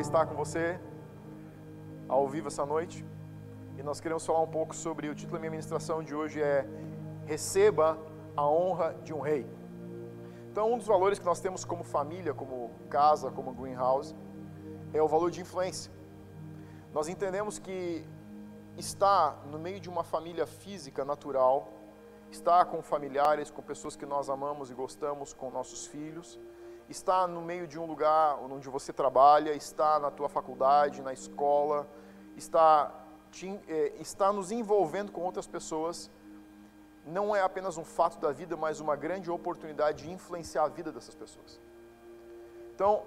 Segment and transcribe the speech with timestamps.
[0.00, 0.80] prazer estar com você
[2.08, 3.04] ao vivo essa noite.
[3.76, 6.66] E nós queremos falar um pouco sobre o título da minha ministração de hoje é
[7.26, 7.98] Receba
[8.36, 9.46] a honra de um rei.
[10.50, 14.14] Então, um dos valores que nós temos como família, como casa, como greenhouse,
[14.92, 15.92] é o valor de influência.
[16.92, 18.04] Nós entendemos que
[18.76, 21.68] estar no meio de uma família física natural,
[22.30, 26.38] estar com familiares, com pessoas que nós amamos e gostamos, com nossos filhos,
[26.90, 31.88] está no meio de um lugar onde você trabalha, está na tua faculdade, na escola,
[32.36, 32.92] está,
[33.30, 36.10] te, é, está nos envolvendo com outras pessoas,
[37.06, 40.90] não é apenas um fato da vida, mas uma grande oportunidade de influenciar a vida
[40.90, 41.60] dessas pessoas.
[42.74, 43.04] Então,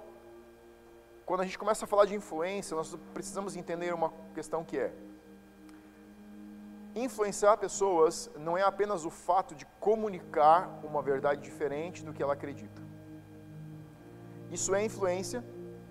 [1.26, 4.94] quando a gente começa a falar de influência, nós precisamos entender uma questão que é:
[6.96, 12.34] influenciar pessoas não é apenas o fato de comunicar uma verdade diferente do que ela
[12.34, 12.93] acredita.
[14.58, 15.44] Isso é influência,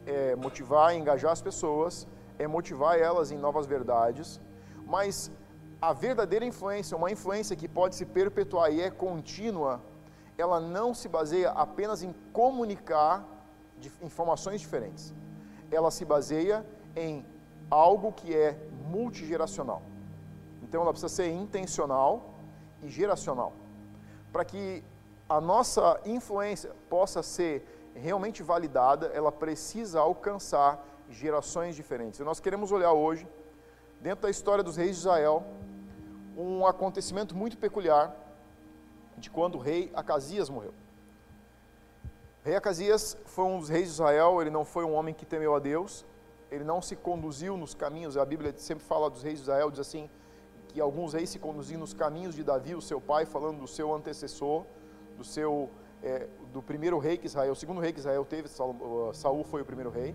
[0.07, 2.07] é motivar engajar as pessoas,
[2.39, 4.41] é motivar elas em novas verdades,
[4.95, 5.31] mas
[5.81, 9.73] a verdadeira influência, uma influência que pode se perpetuar e é contínua,
[10.39, 13.15] ela não se baseia apenas em comunicar
[14.01, 15.13] informações diferentes.
[15.71, 17.27] Ela se baseia em
[17.69, 18.57] algo que é
[18.95, 19.83] multigeracional.
[20.63, 22.35] Então ela precisa ser intencional
[22.83, 23.53] e geracional.
[24.33, 24.85] Para que
[25.29, 32.21] a nossa influência possa ser realmente validada, ela precisa alcançar gerações diferentes.
[32.21, 33.27] E nós queremos olhar hoje,
[34.01, 35.45] dentro da história dos reis de Israel,
[36.37, 38.15] um acontecimento muito peculiar
[39.17, 40.75] de quando o rei Acasias morreu.
[42.43, 45.25] O rei Acasias foi um dos reis de Israel, ele não foi um homem que
[45.25, 46.05] temeu a Deus,
[46.51, 49.81] ele não se conduziu nos caminhos, a Bíblia sempre fala dos reis de Israel, diz
[49.81, 50.11] assim,
[50.69, 53.95] que alguns reis se conduziam nos caminhos de Davi, o seu pai, falando do seu
[53.95, 54.65] antecessor,
[55.17, 55.71] do seu
[56.03, 59.65] é, do primeiro rei que Israel, o segundo rei que Israel teve, Saul foi o
[59.65, 60.15] primeiro rei.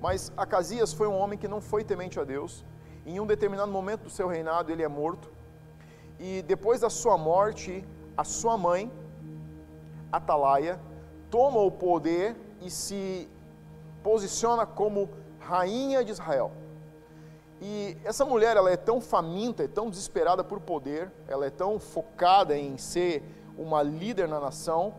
[0.00, 2.64] Mas Acasias foi um homem que não foi temente a Deus.
[3.04, 5.30] Em um determinado momento do seu reinado, ele é morto.
[6.18, 7.84] E depois da sua morte,
[8.16, 8.90] a sua mãe,
[10.10, 10.80] Atalaia,
[11.30, 13.28] toma o poder e se
[14.02, 16.52] posiciona como rainha de Israel.
[17.60, 21.78] E essa mulher, ela é tão faminta, é tão desesperada por poder, ela é tão
[21.78, 23.22] focada em ser
[23.56, 24.94] uma líder na nação,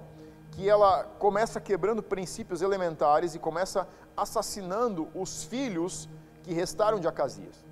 [0.59, 6.09] que ela começa quebrando princípios elementares e começa assassinando os filhos
[6.44, 7.64] que restaram de Acasias.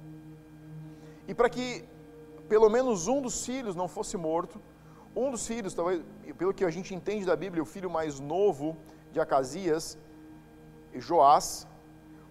[1.28, 1.84] E para que
[2.48, 4.62] pelo menos um dos filhos não fosse morto,
[5.14, 6.02] um dos filhos, talvez,
[6.38, 8.78] pelo que a gente entende da Bíblia, o filho mais novo
[9.12, 9.98] de Acasias,
[10.96, 11.68] Joás,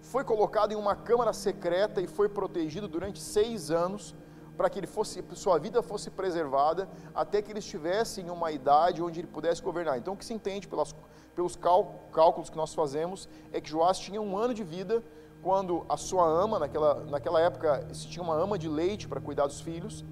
[0.01, 4.17] foi colocado em uma câmara secreta e foi protegido durante seis anos
[4.57, 9.03] para que ele fosse, sua vida fosse preservada até que ele estivesse em uma idade
[9.03, 9.99] onde ele pudesse governar.
[9.99, 10.95] Então, o que se entende pelas,
[11.35, 15.03] pelos cálculos que nós fazemos é que Joás tinha um ano de vida
[15.43, 19.47] quando a sua ama, naquela, naquela época se tinha uma ama de leite para cuidar
[19.47, 20.05] dos filhos,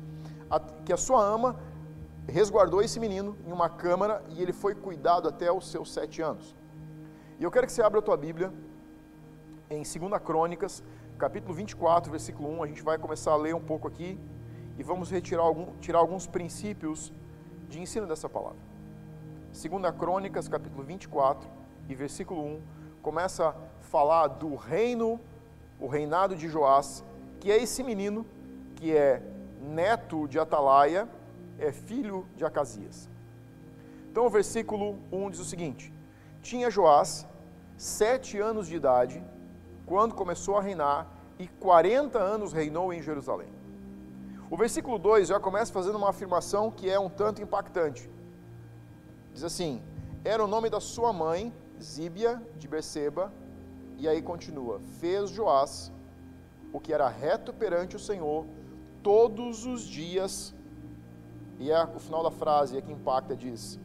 [0.50, 1.56] a, que a sua ama
[2.28, 6.54] resguardou esse menino em uma câmara e ele foi cuidado até os seus sete anos.
[7.38, 8.52] E eu quero que você abra a tua Bíblia
[9.70, 10.82] em 2 Crônicas,
[11.18, 14.18] capítulo 24, versículo 1, a gente vai começar a ler um pouco aqui
[14.78, 17.12] e vamos retirar algum, tirar alguns princípios
[17.68, 18.58] de ensino dessa palavra.
[19.52, 21.48] Segunda Crônicas, capítulo 24
[21.88, 22.62] e versículo 1,
[23.02, 25.20] começa a falar do reino,
[25.78, 27.04] o reinado de Joás,
[27.40, 28.26] que é esse menino
[28.74, 29.22] que é
[29.60, 31.08] neto de Atalaia,
[31.58, 33.08] é filho de Acasias.
[34.10, 35.92] Então o versículo 1 diz o seguinte:
[36.42, 37.26] Tinha Joás
[37.76, 39.22] sete anos de idade
[39.86, 41.08] quando começou a reinar
[41.38, 43.63] e 40 anos reinou em Jerusalém.
[44.54, 48.08] O versículo 2 já começa fazendo uma afirmação que é um tanto impactante.
[49.32, 49.82] Diz assim:
[50.24, 53.32] Era o nome da sua mãe, Zíbia de Berseba,
[53.98, 55.90] e aí continua: Fez Joás
[56.72, 58.46] o que era reto perante o Senhor
[59.02, 60.54] todos os dias.
[61.58, 63.80] E é o final da frase é que impacta diz: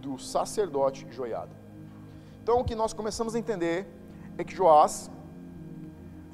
[0.00, 1.56] do sacerdote Joiada.
[2.40, 3.88] Então o que nós começamos a entender
[4.38, 5.10] é que Joás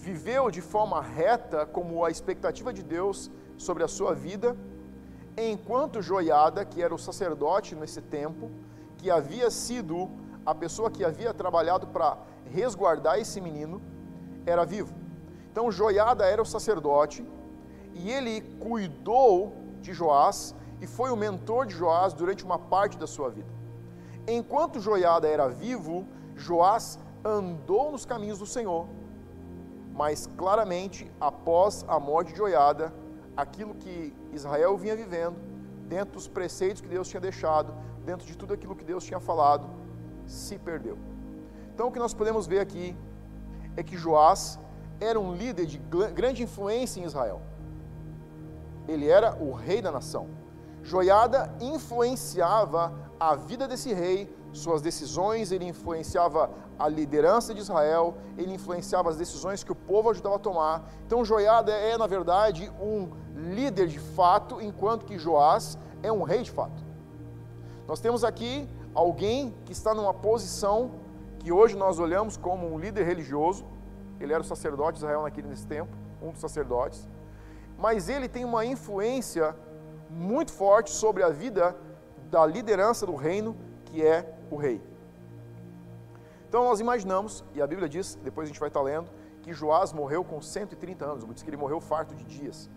[0.01, 4.57] viveu de forma reta como a expectativa de Deus sobre a sua vida,
[5.37, 8.51] enquanto Joiada, que era o sacerdote nesse tempo,
[8.97, 10.11] que havia sido
[10.45, 12.17] a pessoa que havia trabalhado para
[12.47, 13.83] resguardar esse menino,
[14.47, 14.95] era vivo.
[15.53, 17.23] Então Joiada era o sacerdote
[17.93, 23.07] e ele cuidou de Joás e foi o mentor de Joás durante uma parte da
[23.07, 23.53] sua vida.
[24.27, 26.07] Enquanto Joiada era vivo,
[26.37, 28.87] Joás andou nos caminhos do Senhor
[29.95, 32.93] mas claramente, após a morte de Joiada,
[33.37, 35.37] aquilo que Israel vinha vivendo,
[35.87, 39.69] dentro dos preceitos que Deus tinha deixado, dentro de tudo aquilo que Deus tinha falado,
[40.27, 40.97] se perdeu.
[41.75, 42.97] Então, o que nós podemos ver aqui
[43.77, 44.59] é que Joás
[45.01, 45.79] era um líder de
[46.15, 47.41] grande influência em Israel.
[48.87, 50.29] Ele era o rei da nação.
[50.83, 58.55] Joiada influenciava a vida desse rei, suas decisões, ele influenciava a liderança de Israel, ele
[58.55, 60.91] influenciava as decisões que o povo ajudava a tomar.
[61.07, 66.43] Então Joiada é, na verdade, um líder de fato, enquanto que Joás é um rei
[66.43, 66.83] de fato.
[67.87, 70.93] Nós temos aqui alguém que está numa posição
[71.39, 73.65] que hoje nós olhamos como um líder religioso,
[74.19, 77.09] ele era o sacerdote de Israel naquele nesse tempo, um dos sacerdotes,
[77.79, 79.57] mas ele tem uma influência
[80.11, 81.75] muito forte sobre a vida
[82.31, 83.57] da liderança do reino,
[83.91, 84.81] que é o rei.
[86.49, 89.11] Então nós imaginamos, e a Bíblia diz, depois a gente vai estar lendo,
[89.43, 92.69] que Joás morreu com 130 anos, diz que ele morreu farto de dias.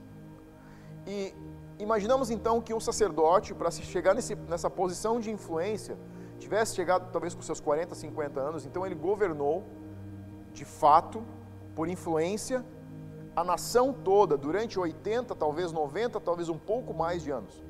[1.05, 1.33] E
[1.79, 5.97] imaginamos então que um sacerdote, para se chegar nesse, nessa posição de influência,
[6.39, 9.63] tivesse chegado talvez com seus 40, 50 anos, então ele governou
[10.53, 11.23] de fato,
[11.75, 12.63] por influência,
[13.35, 17.63] a nação toda durante 80, talvez 90, talvez um pouco mais de anos.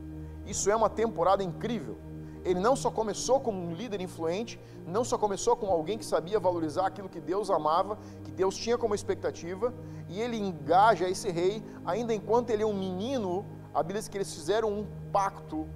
[0.45, 1.97] Isso é uma temporada incrível.
[2.43, 6.39] Ele não só começou como um líder influente, não só começou como alguém que sabia
[6.39, 9.73] valorizar aquilo que Deus amava, que Deus tinha como expectativa,
[10.09, 14.17] e ele engaja esse rei, ainda enquanto ele é um menino, a Bíblia diz que
[14.17, 15.67] eles fizeram um pacto.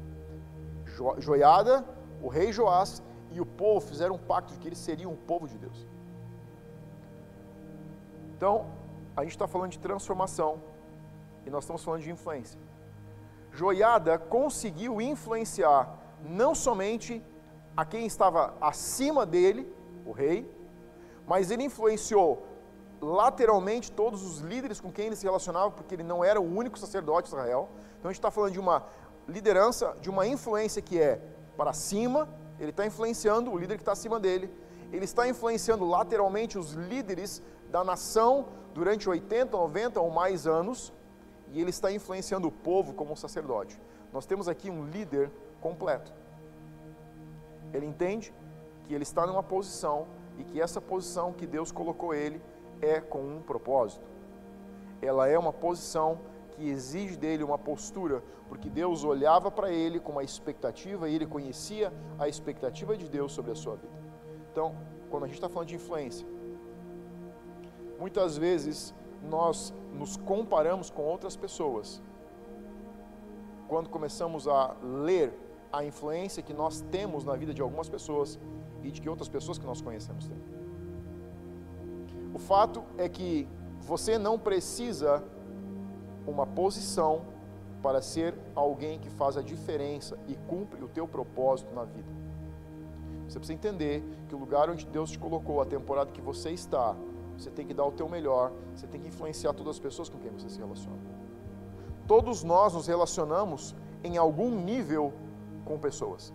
[1.20, 1.86] Joiada,
[2.22, 5.48] o rei Joás e o povo fizeram um pacto de que eles seriam o povo
[5.48, 5.88] de Deus.
[8.36, 8.66] Então,
[9.16, 10.62] a gente está falando de transformação
[11.46, 12.60] e nós estamos falando de influência.
[13.52, 17.24] Joiada conseguiu influenciar não somente
[17.76, 19.72] a quem estava acima dele,
[20.06, 20.50] o rei,
[21.28, 22.46] mas ele influenciou
[23.02, 26.80] lateralmente todos os líderes com quem ele se relacionava, porque ele não era o único
[26.80, 27.70] sacerdote de Israel.
[28.00, 28.84] Então a gente está falando de uma
[29.28, 31.22] liderança, de uma influência que é
[31.56, 32.30] para cima,
[32.60, 34.50] ele está influenciando o líder que está acima dele,
[34.92, 40.94] ele está influenciando lateralmente os líderes da nação durante 80, 90 ou mais anos,
[41.52, 43.80] e ele está influenciando o povo como sacerdote.
[44.14, 45.32] Nós temos aqui um líder
[45.62, 46.14] completo.
[47.74, 48.34] Ele entende
[48.86, 50.08] que ele está numa posição
[50.38, 52.42] e que essa posição que Deus colocou ele
[52.82, 54.06] é com um propósito.
[55.02, 56.20] Ela é uma posição
[56.52, 61.26] que exige dele uma postura, porque Deus olhava para ele com uma expectativa e ele
[61.26, 63.94] conhecia a expectativa de Deus sobre a sua vida.
[64.52, 64.76] Então,
[65.10, 66.28] quando a gente está falando de influência,
[68.00, 68.94] muitas vezes
[69.24, 72.02] nós nos comparamos com outras pessoas
[73.68, 75.34] quando começamos a ler
[75.72, 78.40] a influência que nós temos na vida de algumas pessoas
[78.84, 80.42] e de que outras pessoas que nós conhecemos têm.
[82.34, 83.48] O fato é que
[83.80, 85.24] você não precisa
[86.26, 87.22] uma posição
[87.82, 92.10] para ser alguém que faz a diferença e cumpre o teu propósito na vida.
[93.28, 96.96] Você precisa entender que o lugar onde Deus te colocou, a temporada que você está,
[97.38, 100.18] você tem que dar o teu melhor, você tem que influenciar todas as pessoas com
[100.18, 100.98] quem você se relaciona.
[102.08, 105.14] Todos nós nos relacionamos em algum nível
[105.68, 106.34] com pessoas.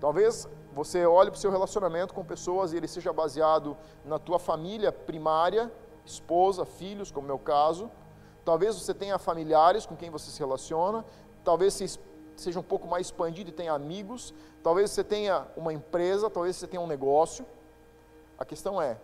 [0.00, 4.38] Talvez você olhe para o seu relacionamento com pessoas e ele seja baseado na tua
[4.38, 5.72] família primária,
[6.04, 7.90] esposa, filhos, como é o meu caso.
[8.44, 11.04] Talvez você tenha familiares com quem você se relaciona.
[11.44, 11.98] Talvez
[12.36, 14.34] seja um pouco mais expandido e tenha amigos.
[14.62, 17.46] Talvez você tenha uma empresa, talvez você tenha um negócio.
[18.36, 18.98] A questão é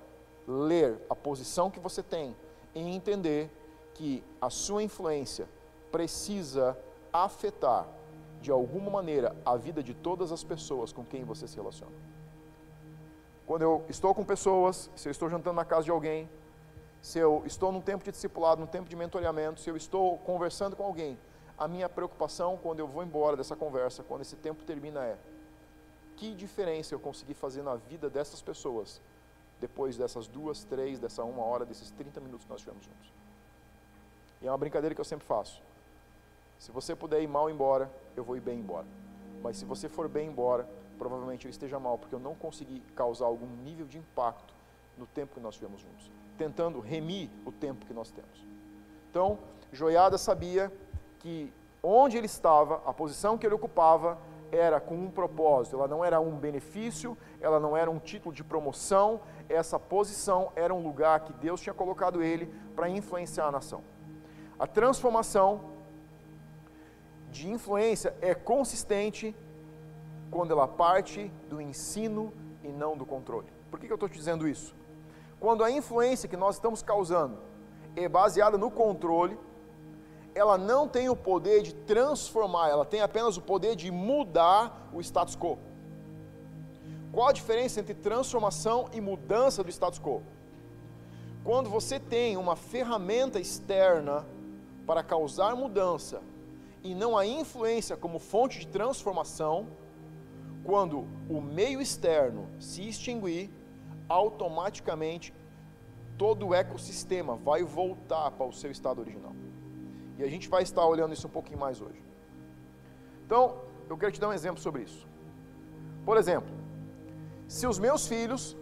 [0.46, 2.36] ler a posição que você tem
[2.74, 3.48] e entender
[3.94, 5.48] que a sua influência
[5.90, 6.76] precisa
[7.12, 7.86] afetar
[8.40, 11.92] de alguma maneira a vida de todas as pessoas com quem você se relaciona.
[13.46, 16.28] Quando eu estou com pessoas, se eu estou jantando na casa de alguém,
[17.02, 20.76] se eu estou num tempo de discipulado, num tempo de mentoreamento, se eu estou conversando
[20.76, 21.18] com alguém,
[21.58, 25.18] a minha preocupação quando eu vou embora dessa conversa, quando esse tempo termina é:
[26.16, 29.00] que diferença eu consegui fazer na vida dessas pessoas
[29.60, 33.12] depois dessas duas, três, dessa uma hora, desses 30 minutos que nós tivemos juntos?
[34.40, 35.62] E é uma brincadeira que eu sempre faço.
[36.60, 38.86] Se você puder ir mal embora, eu vou ir bem embora.
[39.42, 43.24] Mas se você for bem embora, provavelmente eu esteja mal, porque eu não consegui causar
[43.24, 44.52] algum nível de impacto
[44.98, 48.46] no tempo que nós tivemos juntos, tentando remir o tempo que nós temos.
[49.10, 49.38] Então,
[49.72, 50.70] Joiada sabia
[51.18, 51.50] que
[51.82, 54.18] onde ele estava, a posição que ele ocupava,
[54.52, 58.44] era com um propósito, ela não era um benefício, ela não era um título de
[58.44, 63.82] promoção, essa posição era um lugar que Deus tinha colocado ele para influenciar a nação.
[64.58, 65.79] A transformação
[67.30, 69.34] de influência é consistente
[70.30, 72.32] quando ela parte do ensino
[72.62, 73.48] e não do controle.
[73.70, 74.74] Por que, eu estou te dizendo isso?
[75.38, 77.38] Quando a influência que nós estamos causando
[77.96, 79.38] é baseada no controle,
[80.34, 85.00] ela não tem o poder de transformar, ela tem apenas o poder de mudar o
[85.00, 85.58] status quo.
[87.12, 90.22] Qual a diferença entre transformação e mudança do status quo?
[91.42, 94.26] quando você tem uma ferramenta externa
[94.86, 96.20] para causar mudança
[96.82, 99.68] e não a influência como fonte de transformação,
[100.64, 103.50] quando o meio externo se extinguir,
[104.08, 105.32] automaticamente
[106.18, 109.34] todo o ecossistema vai voltar para o seu estado original.
[110.18, 112.02] E a gente vai estar olhando isso um pouquinho mais hoje.
[113.24, 115.08] Então, eu quero te dar um exemplo sobre isso.
[116.04, 116.52] Por exemplo,
[117.48, 118.56] se os meus filhos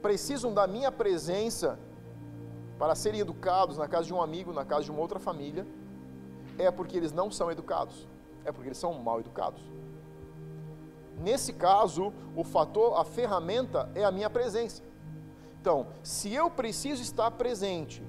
[0.00, 1.78] precisam da minha presença
[2.78, 5.66] para serem educados na casa de um amigo, na casa de uma outra família,
[6.58, 8.08] é porque eles não são educados,
[8.44, 9.62] é porque eles são mal educados.
[11.18, 14.82] Nesse caso, o fator, a ferramenta é a minha presença.
[15.60, 18.02] Então, se eu preciso estar presente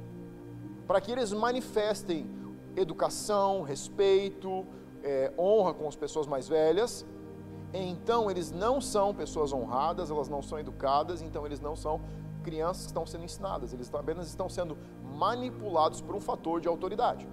[0.87, 2.27] para que eles manifestem
[2.75, 4.65] educação, respeito,
[5.03, 7.05] é, honra com as pessoas mais velhas,
[7.73, 12.01] então eles não são pessoas honradas, elas não são educadas, então eles não são
[12.43, 14.77] crianças que estão sendo ensinadas, eles apenas estão sendo
[15.15, 17.27] manipulados por um fator de autoridade.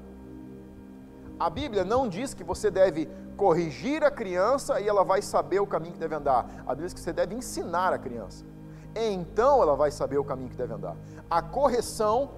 [1.41, 5.67] A Bíblia não diz que você deve corrigir a criança e ela vai saber o
[5.67, 6.41] caminho que deve andar.
[6.67, 8.45] A Bíblia diz que você deve ensinar a criança
[8.95, 10.97] então ela vai saber o caminho que deve andar.
[11.29, 12.33] A correção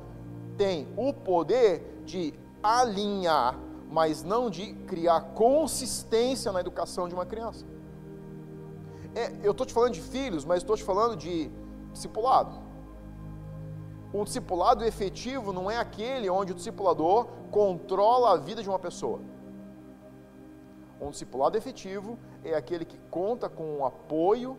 [0.57, 3.59] tem o poder de alinhar,
[3.91, 7.65] mas não de criar consistência na educação de uma criança.
[9.15, 11.51] É, eu estou te falando de filhos, mas estou te falando de
[11.93, 12.62] discipulado.
[14.13, 19.21] Um discipulado efetivo não é aquele onde o discipulador controla a vida de uma pessoa.
[21.01, 24.57] Um discipulado efetivo é aquele que conta com o apoio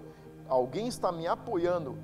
[0.47, 1.97] alguém está me apoiando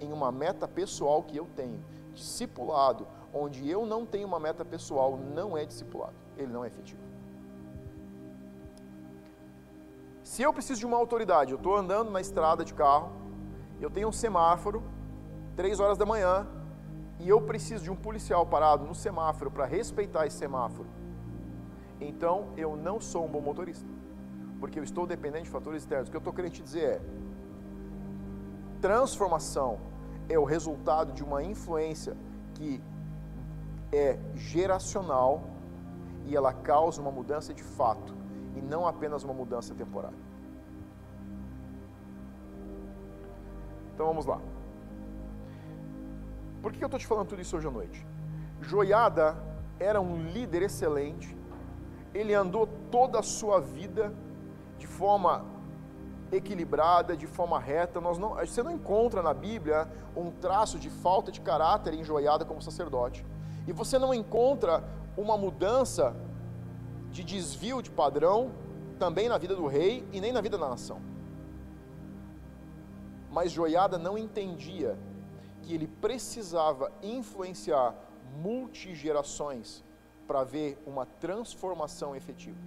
[0.00, 1.82] em uma meta pessoal que eu tenho.
[2.12, 7.00] Discipulado, onde eu não tenho uma meta pessoal, não é discipulado, ele não é efetivo.
[10.22, 13.12] Se eu preciso de uma autoridade, eu estou andando na estrada de carro,
[13.80, 14.82] eu tenho um semáforo,
[15.56, 16.46] três horas da manhã,
[17.22, 20.88] e eu preciso de um policial parado no semáforo para respeitar esse semáforo,
[22.00, 23.88] então eu não sou um bom motorista,
[24.58, 26.08] porque eu estou dependente de fatores externos.
[26.08, 27.00] O que eu estou querendo te dizer é,
[28.80, 29.78] transformação
[30.28, 32.16] é o resultado de uma influência
[32.54, 32.82] que
[33.92, 35.44] é geracional
[36.26, 38.16] e ela causa uma mudança de fato
[38.56, 40.18] e não apenas uma mudança temporária.
[43.94, 44.40] Então vamos lá.
[46.62, 48.06] Por que eu estou te falando tudo isso hoje à noite?
[48.60, 49.36] Joiada
[49.80, 51.36] era um líder excelente,
[52.14, 54.14] ele andou toda a sua vida
[54.78, 55.44] de forma
[56.30, 58.00] equilibrada, de forma reta.
[58.00, 62.62] Nós não, você não encontra na Bíblia um traço de falta de caráter enjoiada como
[62.62, 63.26] sacerdote.
[63.66, 64.84] E você não encontra
[65.16, 66.14] uma mudança
[67.10, 68.52] de desvio de padrão
[68.98, 71.00] também na vida do rei e nem na vida da nação.
[73.30, 74.96] Mas Joiada não entendia
[75.62, 77.94] que ele precisava influenciar
[78.36, 79.82] multigerações
[80.26, 82.58] para ver uma transformação efetiva.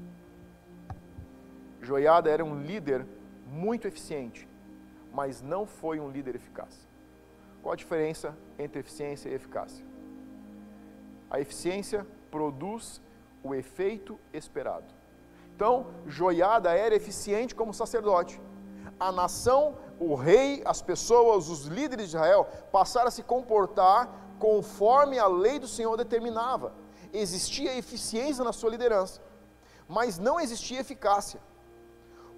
[1.81, 3.05] Joiada era um líder
[3.47, 4.47] muito eficiente,
[5.13, 6.87] mas não foi um líder eficaz.
[7.61, 9.85] Qual a diferença entre eficiência e eficácia?
[11.29, 13.01] A eficiência produz
[13.43, 14.93] o efeito esperado.
[15.55, 18.41] Então, Joiada era eficiente como sacerdote.
[18.99, 24.09] A nação, o rei, as pessoas, os líderes de Israel passaram a se comportar
[24.39, 26.73] conforme a lei do Senhor determinava.
[27.13, 29.21] Existia eficiência na sua liderança,
[29.87, 31.39] mas não existia eficácia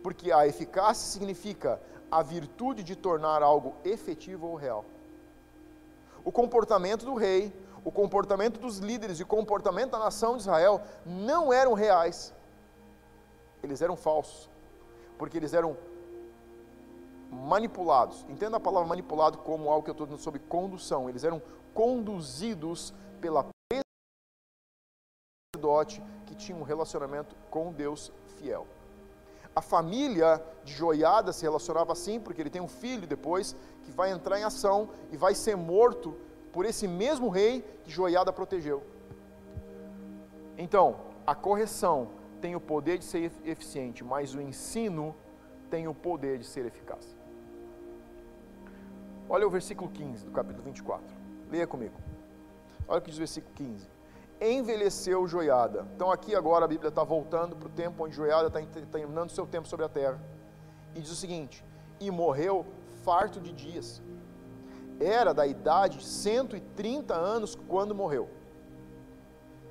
[0.07, 4.85] porque a eficácia significa a virtude de tornar algo efetivo ou real.
[6.23, 10.81] O comportamento do rei, o comportamento dos líderes e o comportamento da nação de Israel
[11.05, 12.33] não eram reais,
[13.61, 14.49] eles eram falsos,
[15.17, 15.75] porque eles eram
[17.31, 18.25] manipulados.
[18.29, 21.09] Entenda a palavra manipulado como algo que eu estou dizendo sobre condução.
[21.09, 21.41] Eles eram
[21.73, 23.45] conduzidos pela
[25.55, 28.67] sacerdote que tinha um relacionamento com Deus fiel.
[29.55, 34.11] A família de Joiada se relacionava assim, porque ele tem um filho depois que vai
[34.11, 36.15] entrar em ação e vai ser morto
[36.53, 38.83] por esse mesmo rei que Joiada protegeu.
[40.57, 45.15] Então, a correção tem o poder de ser eficiente, mas o ensino
[45.71, 47.16] tem o poder de ser eficaz.
[49.29, 51.05] Olha o versículo 15 do capítulo 24.
[51.51, 51.95] Leia comigo.
[52.87, 53.97] Olha o que diz o versículo 15
[54.39, 55.85] envelheceu Joiada.
[55.95, 59.45] Então aqui agora a Bíblia está voltando para o tempo onde Joiada está terminando seu
[59.45, 60.21] tempo sobre a terra.
[60.95, 61.63] E diz o seguinte:
[61.99, 62.65] e morreu
[63.03, 64.01] farto de dias.
[64.99, 68.29] Era da idade de 130 anos quando morreu.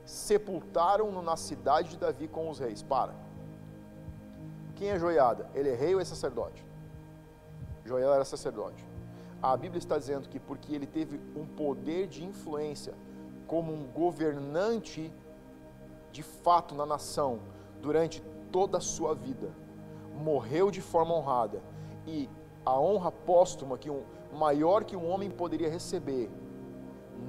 [0.05, 2.83] Sepultaram-no na cidade de Davi com os reis.
[2.83, 3.15] Para.
[4.77, 5.51] Quem é Joiada?
[5.55, 6.65] Ele é rei ou é sacerdote?
[7.85, 8.86] Joiada era sacerdote.
[9.43, 12.95] A Bíblia está dizendo que porque ele teve um poder de influência
[13.47, 15.13] como um governante
[16.11, 17.41] de fato na nação
[17.81, 19.51] durante toda a sua vida,
[20.15, 21.63] morreu de forma honrada
[22.07, 22.29] e
[22.65, 24.03] a honra póstuma que um
[24.33, 26.31] maior que um homem poderia receber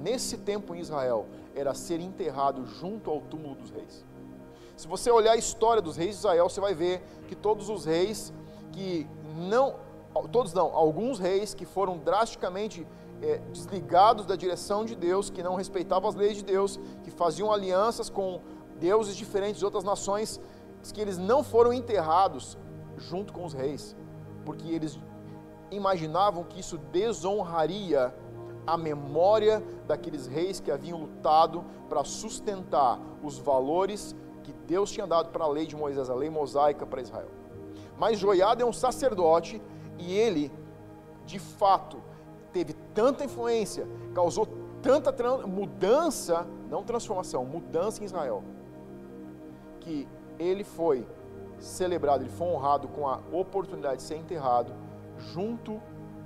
[0.02, 4.04] nesse tempo em Israel era ser enterrado junto ao túmulo dos reis.
[4.76, 7.84] Se você olhar a história dos reis de Israel, você vai ver que todos os
[7.84, 8.32] reis
[8.72, 9.76] que não,
[10.32, 12.86] todos não, alguns reis que foram drasticamente
[13.22, 17.52] é, desligados da direção de Deus, que não respeitavam as leis de Deus, que faziam
[17.52, 18.40] alianças com
[18.78, 20.40] deuses diferentes de outras nações,
[20.92, 22.56] que eles não foram enterrados
[22.96, 23.94] junto com os reis,
[24.44, 24.98] porque eles
[25.70, 28.14] imaginavam que isso desonraria
[28.66, 35.30] a memória daqueles reis que haviam lutado para sustentar os valores que Deus tinha dado
[35.30, 37.28] para a lei de Moisés, a lei mosaica para Israel.
[37.98, 39.60] Mas Joiada é um sacerdote
[39.98, 40.52] e ele,
[41.26, 42.00] de fato,
[42.52, 44.46] teve tanta influência, causou
[44.80, 45.12] tanta
[45.46, 48.42] mudança, não transformação, mudança em Israel,
[49.80, 51.06] que ele foi
[51.58, 54.72] celebrado, ele foi honrado com a oportunidade de ser enterrado
[55.16, 55.80] junto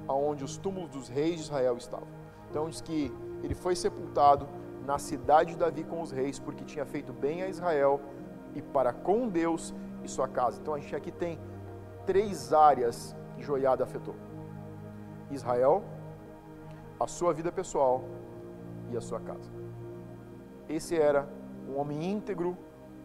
[0.06, 2.08] aonde os túmulos dos reis de Israel estavam.
[2.50, 3.10] Então diz que
[3.42, 4.46] ele foi sepultado
[4.84, 8.00] na cidade de Davi com os reis, porque tinha feito bem a Israel
[8.54, 9.74] e para com Deus
[10.04, 10.60] e sua casa.
[10.60, 11.38] Então a gente aqui tem
[12.04, 14.14] três áreas Joiada afetou:
[15.30, 15.82] Israel,
[16.98, 18.04] a sua vida pessoal
[18.90, 19.50] e a sua casa.
[20.68, 21.28] Esse era
[21.68, 22.56] um homem íntegro,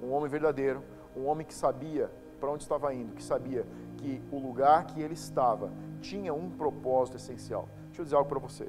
[0.01, 0.83] um homem verdadeiro,
[1.15, 3.65] um homem que sabia para onde estava indo, que sabia
[3.97, 7.67] que o lugar que ele estava tinha um propósito essencial.
[7.87, 8.65] Deixa eu dizer algo para você.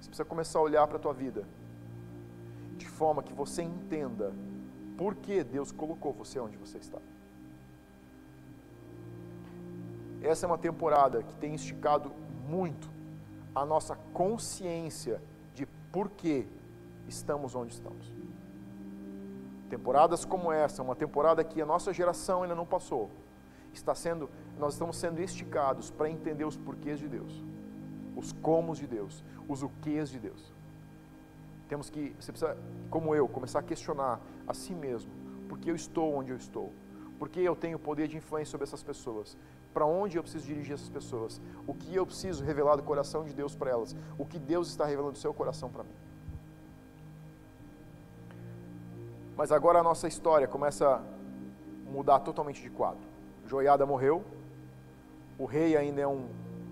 [0.00, 1.44] Você precisa começar a olhar para a tua vida
[2.76, 4.32] de forma que você entenda
[4.96, 6.98] por que Deus colocou você onde você está.
[10.22, 12.12] Essa é uma temporada que tem esticado
[12.48, 12.88] muito
[13.54, 15.22] a nossa consciência
[15.54, 16.46] de por que
[17.08, 18.12] estamos onde estamos.
[19.68, 23.10] Temporadas como essa, uma temporada que a nossa geração ainda não passou,
[23.72, 27.42] está sendo, nós estamos sendo esticados para entender os porquês de Deus,
[28.14, 30.54] os comos de Deus, os o quês de Deus.
[31.68, 32.56] Temos que, você precisa,
[32.90, 35.10] como eu, começar a questionar a si mesmo,
[35.48, 36.72] por que eu estou onde eu estou?
[37.18, 39.36] Por que eu tenho poder de influência sobre essas pessoas?
[39.76, 41.38] Para onde eu preciso dirigir essas pessoas?
[41.66, 43.94] O que eu preciso revelar do coração de Deus para elas?
[44.16, 45.90] O que Deus está revelando do seu coração para mim?
[49.36, 51.02] Mas agora a nossa história começa a
[51.90, 53.06] mudar totalmente de quadro.
[53.44, 54.24] Joiada morreu,
[55.38, 56.26] o rei ainda é um,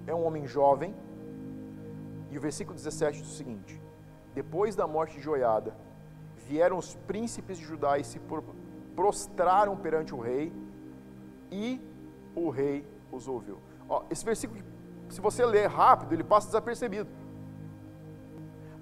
[0.06, 0.94] é um homem jovem,
[2.30, 3.78] e o versículo 17 diz o seguinte:
[4.34, 5.76] Depois da morte de Joiada,
[6.48, 8.18] vieram os príncipes de Judá e se
[8.96, 10.50] prostraram perante o rei,
[11.52, 11.78] e
[12.34, 13.58] o rei os ouviu.
[13.88, 14.62] Ó, esse versículo,
[15.08, 17.08] se você ler rápido, ele passa desapercebido.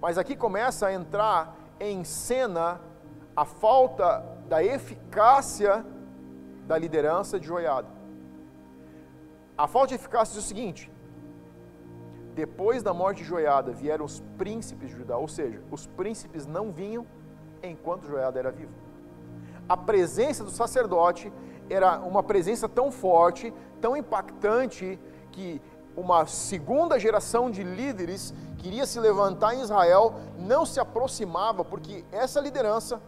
[0.00, 2.80] Mas aqui começa a entrar em cena
[3.36, 5.84] a falta da eficácia
[6.66, 7.88] da liderança de Joiada.
[9.56, 10.90] A falta de eficácia diz o seguinte:
[12.34, 16.72] depois da morte de Joiada vieram os príncipes de Judá, ou seja, os príncipes não
[16.72, 17.06] vinham
[17.62, 18.72] enquanto Joiada era vivo.
[19.68, 21.32] A presença do sacerdote
[21.68, 24.98] era uma presença tão forte, tão impactante,
[25.32, 25.60] que
[25.96, 32.40] uma segunda geração de líderes queria se levantar em Israel, não se aproximava, porque essa
[32.40, 33.00] liderança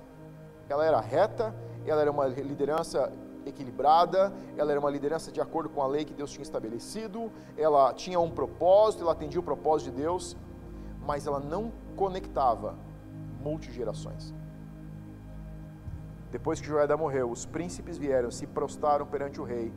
[0.68, 1.54] ela era reta,
[1.86, 3.12] ela era uma liderança
[3.46, 7.92] equilibrada, ela era uma liderança de acordo com a lei que Deus tinha estabelecido, ela
[7.92, 10.36] tinha um propósito, ela atendia o propósito de Deus,
[11.06, 12.74] mas ela não conectava
[13.40, 14.32] multigerações.
[16.30, 19.72] Depois que Joiada morreu, os príncipes vieram, se prostraram perante o rei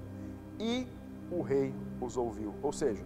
[0.60, 0.88] e
[1.32, 2.54] o rei os ouviu.
[2.62, 3.04] Ou seja,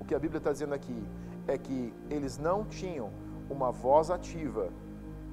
[0.00, 1.04] o que a Bíblia está dizendo aqui
[1.46, 3.10] é que eles não tinham
[3.50, 4.70] uma voz ativa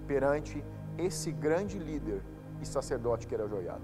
[0.07, 0.63] perante
[0.97, 2.23] esse grande líder
[2.61, 3.81] e sacerdote que era Joiada.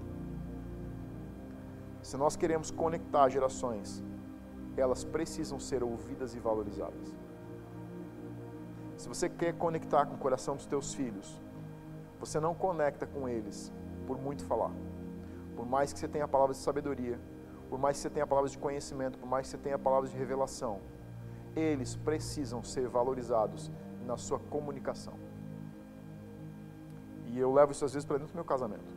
[2.02, 4.02] Se nós queremos conectar gerações,
[4.76, 7.14] elas precisam ser ouvidas e valorizadas.
[8.96, 11.40] Se você quer conectar com o coração dos teus filhos,
[12.18, 13.72] você não conecta com eles
[14.06, 14.72] por muito falar.
[15.54, 17.20] Por mais que você tenha palavras de sabedoria,
[17.68, 20.16] por mais que você tenha palavras de conhecimento, por mais que você tenha palavras de
[20.16, 20.80] revelação,
[21.54, 23.70] eles precisam ser valorizados
[24.04, 25.14] na sua comunicação.
[27.26, 28.94] E eu levo isso às vezes para dentro do meu casamento.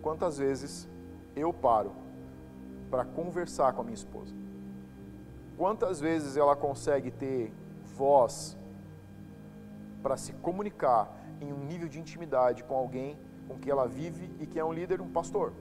[0.00, 0.88] Quantas vezes
[1.34, 1.92] eu paro
[2.90, 4.34] para conversar com a minha esposa?
[5.56, 7.52] Quantas vezes ela consegue ter
[7.96, 8.56] voz
[10.02, 14.46] para se comunicar em um nível de intimidade com alguém com quem ela vive e
[14.46, 15.52] que é um líder, um pastor?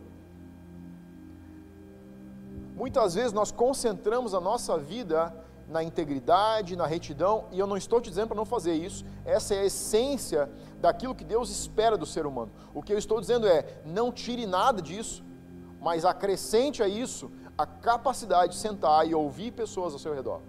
[2.75, 5.33] Muitas vezes nós concentramos a nossa vida
[5.67, 9.55] na integridade, na retidão, e eu não estou te dizendo para não fazer isso, essa
[9.55, 12.51] é a essência daquilo que Deus espera do ser humano.
[12.73, 15.23] O que eu estou dizendo é: não tire nada disso,
[15.79, 20.41] mas acrescente a isso a capacidade de sentar e ouvir pessoas ao seu redor.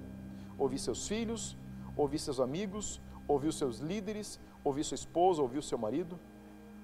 [0.58, 1.56] Ouvir seus filhos,
[1.96, 6.18] ouvir seus amigos, ouvir os seus líderes, ouvir sua esposa, ouvir o seu marido.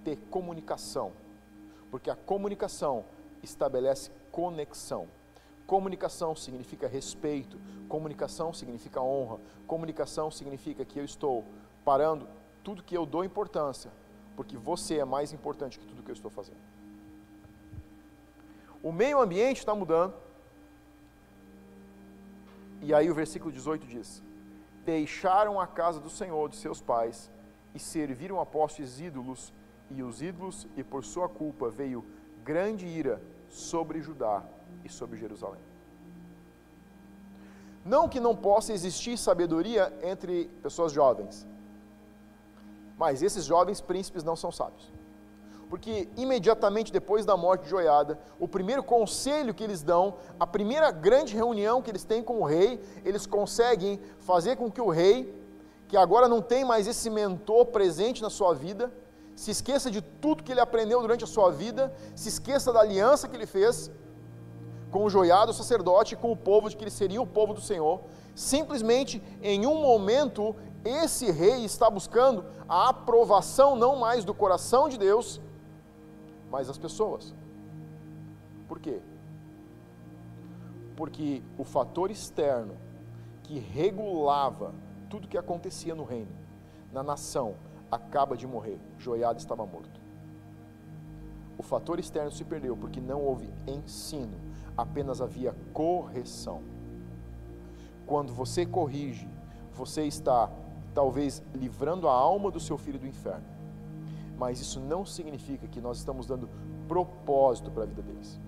[0.05, 1.13] Ter comunicação,
[1.91, 3.05] porque a comunicação
[3.43, 5.09] estabelece conexão.
[5.69, 11.45] Comunicação significa respeito, comunicação significa honra, comunicação significa que eu estou
[11.85, 12.27] parando
[12.65, 13.93] tudo que eu dou importância,
[14.35, 16.57] porque você é mais importante que tudo que eu estou fazendo.
[18.83, 20.15] O meio ambiente está mudando.
[22.81, 24.23] E aí o versículo 18 diz:
[24.87, 27.31] Deixaram a casa do Senhor de seus pais
[27.75, 29.53] e serviram a postes ídolos,
[29.91, 32.07] e os ídolos, e por sua culpa veio
[32.43, 34.43] grande ira sobre Judá
[34.85, 35.61] e sobre Jerusalém.
[37.85, 41.47] Não que não possa existir sabedoria entre pessoas jovens,
[42.99, 44.93] mas esses jovens príncipes não são sábios.
[45.71, 50.91] Porque imediatamente depois da morte de Joiada, o primeiro conselho que eles dão, a primeira
[50.91, 55.35] grande reunião que eles têm com o rei, eles conseguem fazer com que o rei,
[55.87, 58.93] que agora não tem mais esse mentor presente na sua vida,
[59.37, 63.29] se esqueça de tudo que ele aprendeu durante a sua vida, se esqueça da aliança
[63.29, 63.91] que ele fez
[64.91, 67.61] com o joiado sacerdote e com o povo, de que ele seria o povo do
[67.61, 68.01] Senhor.
[68.35, 74.99] Simplesmente, em um momento, esse rei está buscando a aprovação não mais do coração de
[74.99, 75.41] Deus,
[76.51, 77.35] mas das pessoas.
[78.67, 79.01] Por quê?
[80.97, 82.77] Porque o fator externo
[83.43, 84.75] que regulava
[85.09, 86.33] tudo que acontecia no reino,
[86.93, 87.57] na nação,
[87.91, 88.79] acaba de morrer.
[88.99, 89.99] Joiada estava morto.
[91.57, 94.39] O fator externo se perdeu porque não houve ensino,
[94.79, 96.63] apenas havia correção.
[98.07, 99.29] Quando você corrige,
[99.75, 100.49] você está
[100.95, 103.45] talvez livrando a alma do seu filho do inferno.
[104.39, 106.49] Mas isso não significa que nós estamos dando
[106.87, 108.41] propósito para a vida deles.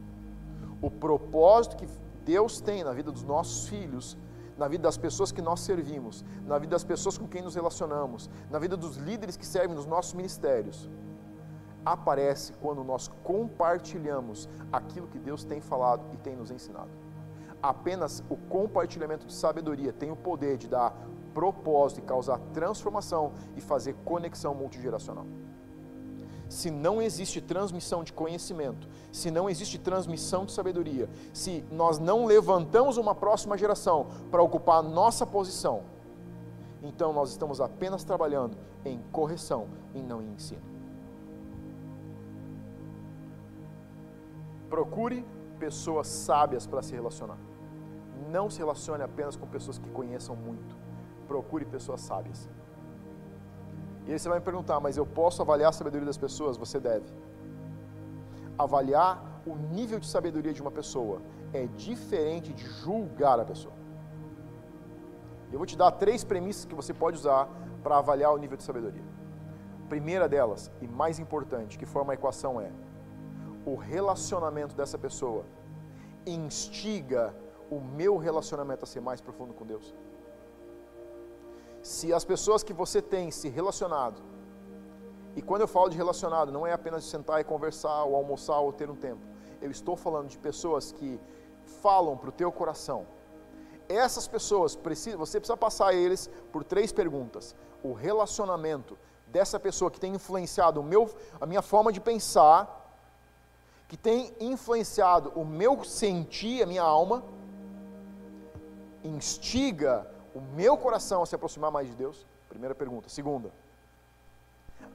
[0.81, 1.89] O propósito que
[2.25, 4.17] Deus tem na vida dos nossos filhos
[4.61, 8.29] na vida das pessoas que nós servimos, na vida das pessoas com quem nos relacionamos,
[8.51, 10.87] na vida dos líderes que servem nos nossos ministérios,
[11.85, 16.91] aparece quando nós compartilhamos aquilo que Deus tem falado e tem nos ensinado.
[17.63, 20.95] Apenas o compartilhamento de sabedoria tem o poder de dar
[21.35, 25.27] propósito e causar transformação e fazer conexão multigeracional
[26.51, 32.27] se não existe transmissão de conhecimento, se não existe transmissão de sabedoria, se nós não
[32.27, 35.85] levantamos uma próxima geração para ocupar a nossa posição,
[36.83, 40.70] então nós estamos apenas trabalhando em correção e não em ensino.
[44.71, 45.27] Procure
[45.59, 47.39] pessoas sábias para se relacionar.
[48.31, 50.77] Não se relacione apenas com pessoas que conheçam muito.
[51.27, 52.49] Procure pessoas sábias.
[54.07, 56.57] E aí você vai me perguntar, mas eu posso avaliar a sabedoria das pessoas?
[56.57, 57.07] Você deve.
[58.57, 61.21] Avaliar o nível de sabedoria de uma pessoa
[61.53, 63.75] é diferente de julgar a pessoa.
[65.53, 67.49] Eu vou te dar três premissas que você pode usar
[67.83, 69.03] para avaliar o nível de sabedoria.
[69.89, 72.71] primeira delas, e mais importante, que forma a equação é:
[73.65, 75.45] o relacionamento dessa pessoa
[76.27, 77.35] instiga
[77.71, 79.95] o meu relacionamento a ser mais profundo com Deus
[81.83, 84.23] se as pessoas que você tem se relacionado,
[85.35, 88.73] e quando eu falo de relacionado, não é apenas sentar e conversar, ou almoçar, ou
[88.73, 89.25] ter um tempo.
[89.63, 91.21] Eu estou falando de pessoas que
[91.81, 93.07] falam para o teu coração.
[93.89, 97.55] Essas pessoas, você precisa passar eles por três perguntas.
[97.83, 101.09] O relacionamento dessa pessoa que tem influenciado meu,
[101.41, 102.80] a minha forma de pensar,
[103.91, 107.25] que tem influenciado o meu sentir, a minha alma,
[109.03, 112.25] instiga o meu coração a se aproximar mais de Deus?
[112.49, 113.09] Primeira pergunta.
[113.09, 113.51] Segunda,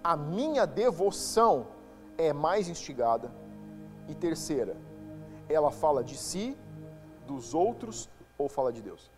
[0.01, 1.67] a minha devoção
[2.17, 3.29] é mais instigada?
[4.07, 4.77] E terceira,
[5.49, 6.57] ela fala de si,
[7.27, 9.11] dos outros ou fala de Deus?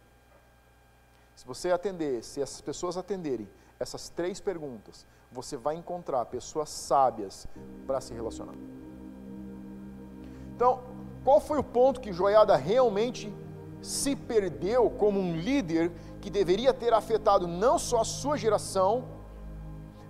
[1.35, 3.47] Se você atender, se essas pessoas atenderem
[3.79, 7.47] essas três perguntas, você vai encontrar pessoas sábias
[7.85, 8.55] para se relacionar.
[10.57, 10.79] Então,
[11.23, 13.31] qual foi o ponto que Joiada realmente
[13.79, 19.05] se perdeu como um líder que deveria ter afetado não só a sua geração,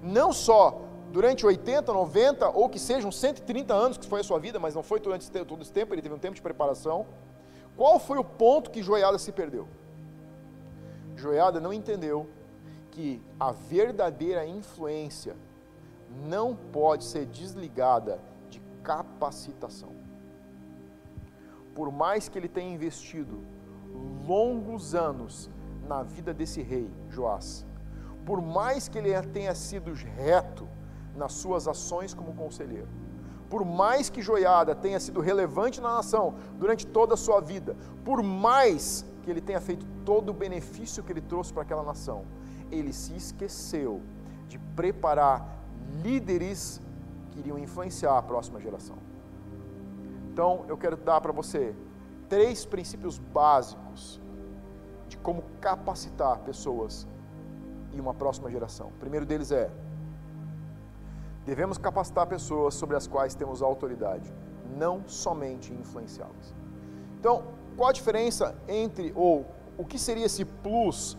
[0.02, 0.80] não só
[1.12, 4.82] durante 80, 90 ou que sejam 130 anos que foi a sua vida, mas não
[4.82, 7.06] foi durante todo esse tempo, ele teve um tempo de preparação.
[7.76, 9.68] Qual foi o ponto que Joiada se perdeu?
[11.18, 12.30] Joiada não entendeu
[12.90, 15.36] que a verdadeira influência
[16.26, 19.97] não pode ser desligada de capacitação.
[21.78, 23.44] Por mais que ele tenha investido
[24.28, 25.48] longos anos
[25.88, 27.68] na vida desse rei, Joás,
[28.26, 30.68] por mais que ele tenha sido reto
[31.16, 32.88] nas suas ações como conselheiro,
[33.48, 38.24] por mais que Joiada tenha sido relevante na nação durante toda a sua vida, por
[38.24, 42.26] mais que ele tenha feito todo o benefício que ele trouxe para aquela nação,
[42.72, 44.02] ele se esqueceu
[44.48, 45.62] de preparar
[46.02, 46.82] líderes
[47.30, 49.07] que iriam influenciar a próxima geração.
[50.38, 51.76] Então, eu quero dar para você
[52.30, 54.22] três princípios básicos
[55.08, 57.08] de como capacitar pessoas
[57.92, 58.90] e uma próxima geração.
[58.90, 59.72] O primeiro deles é:
[61.44, 64.32] devemos capacitar pessoas sobre as quais temos autoridade,
[64.78, 66.54] não somente influenciá-las.
[67.20, 67.46] Então,
[67.76, 69.44] qual a diferença entre, ou
[69.76, 71.18] o que seria esse plus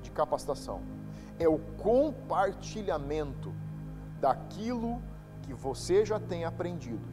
[0.00, 0.80] de capacitação?
[1.40, 3.52] É o compartilhamento
[4.20, 5.02] daquilo
[5.42, 7.09] que você já tem aprendido,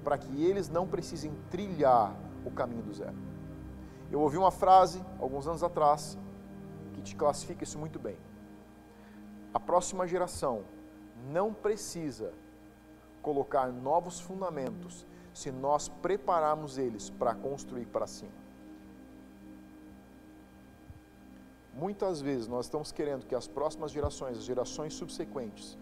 [0.00, 3.16] para que eles não precisem trilhar o caminho do zero.
[4.10, 6.18] Eu ouvi uma frase, alguns anos atrás,
[6.94, 8.16] que te classifica isso muito bem.
[9.54, 10.64] A próxima geração
[11.30, 12.32] não precisa
[13.22, 18.40] colocar novos fundamentos se nós prepararmos eles para construir para cima.
[21.72, 25.78] Muitas vezes nós estamos querendo que as próximas gerações, as gerações subsequentes,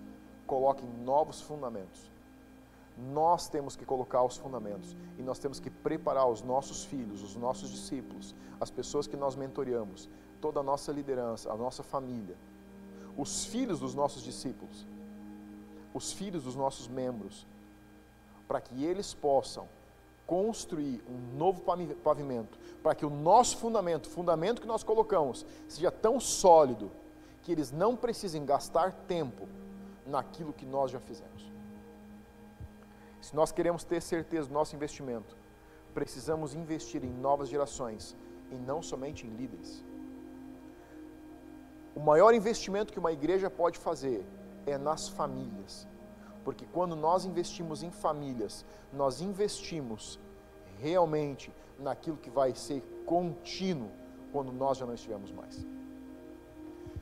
[0.46, 2.10] coloquem novos fundamentos
[2.98, 7.36] nós temos que colocar os fundamentos e nós temos que preparar os nossos filhos, os
[7.36, 10.08] nossos discípulos, as pessoas que nós mentoreamos,
[10.40, 12.36] toda a nossa liderança, a nossa família,
[13.16, 14.86] os filhos dos nossos discípulos,
[15.94, 17.46] os filhos dos nossos membros,
[18.46, 19.68] para que eles possam
[20.26, 21.62] construir um novo
[22.02, 26.90] pavimento, para que o nosso fundamento, o fundamento que nós colocamos, seja tão sólido
[27.42, 29.48] que eles não precisem gastar tempo
[30.06, 31.47] naquilo que nós já fizemos.
[33.28, 35.36] Se nós queremos ter certeza do nosso investimento,
[35.92, 38.16] precisamos investir em novas gerações
[38.50, 39.84] e não somente em líderes.
[41.94, 44.24] O maior investimento que uma igreja pode fazer
[44.64, 45.86] é nas famílias.
[46.42, 50.18] Porque quando nós investimos em famílias, nós investimos
[50.78, 53.90] realmente naquilo que vai ser contínuo
[54.32, 55.66] quando nós já não estivermos mais.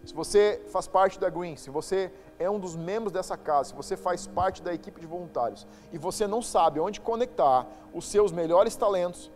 [0.06, 3.74] Se você faz parte da Green, se você é um dos membros dessa casa, se
[3.74, 8.30] você faz parte da equipe de voluntários e você não sabe onde conectar os seus
[8.30, 9.32] melhores talentos,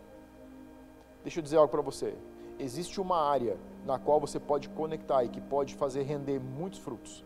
[1.23, 2.15] deixa eu dizer algo para você.
[2.57, 7.21] Existe uma área na qual você pode conectar e que pode fazer render muitos frutos.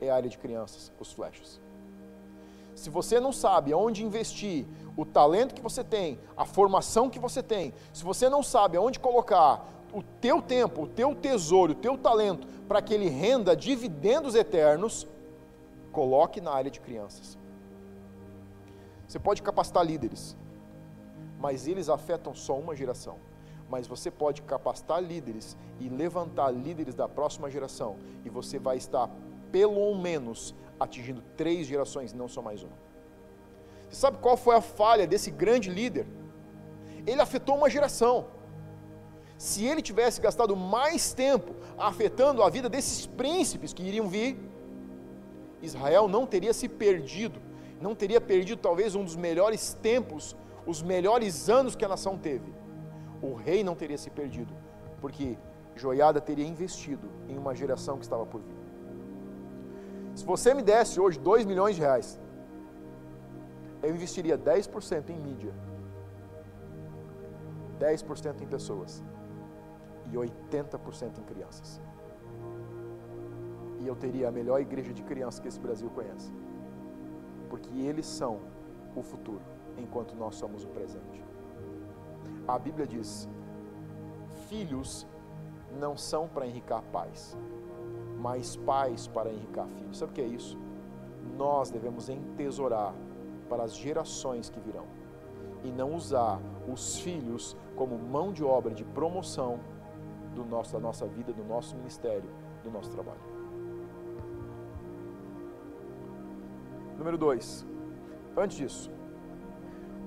[0.00, 1.60] É a área de crianças, os flashes.
[2.74, 4.64] Se você não sabe onde investir
[4.96, 8.98] o talento que você tem, a formação que você tem, se você não sabe onde
[8.98, 14.34] colocar o teu tempo, o teu tesouro, o teu talento, para que ele renda dividendos
[14.34, 15.06] eternos,
[15.92, 17.38] coloque na área de crianças.
[19.06, 20.36] Você pode capacitar líderes,
[21.38, 23.16] mas eles afetam só uma geração.
[23.70, 29.10] Mas você pode capacitar líderes e levantar líderes da próxima geração, e você vai estar,
[29.52, 32.72] pelo menos, atingindo três gerações, não só mais uma.
[33.88, 36.06] Você sabe qual foi a falha desse grande líder?
[37.06, 38.26] Ele afetou uma geração
[39.38, 44.36] se ele tivesse gastado mais tempo afetando a vida desses príncipes que iriam vir,
[45.62, 47.40] Israel não teria se perdido,
[47.80, 52.52] não teria perdido talvez um dos melhores tempos, os melhores anos que a nação teve.
[53.22, 54.52] O rei não teria se perdido,
[55.00, 55.38] porque
[55.76, 58.58] Joiada teria investido em uma geração que estava por vir.
[60.16, 62.18] Se você me desse hoje 2 milhões de reais,
[63.84, 65.54] eu investiria 10% em mídia,
[67.78, 69.00] 10% em pessoas
[70.12, 71.80] e 80% em crianças.
[73.80, 76.32] E eu teria a melhor igreja de crianças que esse Brasil conhece.
[77.48, 78.40] Porque eles são
[78.94, 79.42] o futuro,
[79.76, 81.24] enquanto nós somos o presente.
[82.46, 83.28] A Bíblia diz:
[84.48, 85.06] filhos
[85.78, 87.36] não são para enricar pais,
[88.18, 89.98] mas pais para enricar filhos.
[89.98, 90.58] Sabe o que é isso?
[91.36, 92.94] Nós devemos entesourar
[93.48, 94.86] para as gerações que virão
[95.64, 96.40] e não usar
[96.70, 99.60] os filhos como mão de obra de promoção
[100.38, 102.30] do nosso, da nossa vida, do nosso ministério,
[102.62, 103.20] do nosso trabalho.
[106.96, 107.66] Número dois,
[108.36, 108.90] antes disso,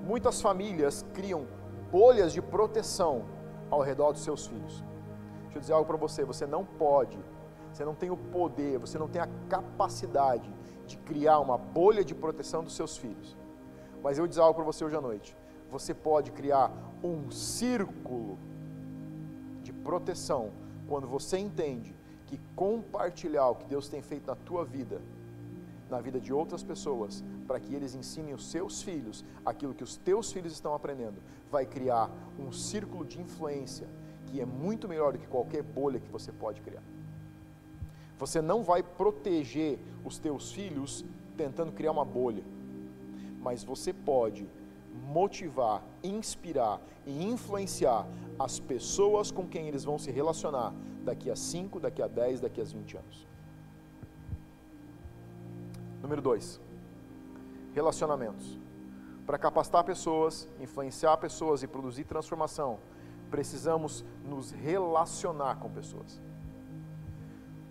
[0.04, 1.46] muitas famílias criam
[1.92, 3.26] bolhas de proteção
[3.70, 4.84] ao redor dos seus filhos.
[5.44, 7.20] Deixa eu dizer algo para você: você não pode,
[7.72, 10.54] você não tem o poder, você não tem a capacidade
[10.86, 13.38] de criar uma bolha de proteção dos seus filhos.
[14.04, 15.38] Mas eu vou dizer algo para você hoje à noite:
[15.70, 16.72] você pode criar
[17.04, 18.38] um círculo
[19.84, 20.52] proteção
[20.88, 21.96] quando você entende
[22.28, 25.02] que compartilhar o que Deus tem feito na tua vida
[25.92, 29.98] na vida de outras pessoas, para que eles ensinem os seus filhos aquilo que os
[29.98, 33.88] teus filhos estão aprendendo, vai criar um círculo de influência
[34.28, 36.82] que é muito melhor do que qualquer bolha que você pode criar.
[38.18, 41.04] Você não vai proteger os teus filhos
[41.36, 42.44] tentando criar uma bolha,
[43.42, 44.48] mas você pode
[45.08, 51.80] motivar, inspirar e influenciar as pessoas com quem eles vão se relacionar daqui a 5,
[51.80, 53.28] daqui a 10, daqui a 20 anos.
[56.02, 56.60] Número 2.
[57.74, 58.60] Relacionamentos.
[59.26, 62.80] Para capacitar pessoas, influenciar pessoas e produzir transformação,
[63.30, 66.22] precisamos nos relacionar com pessoas.